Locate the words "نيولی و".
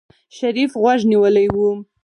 1.11-1.57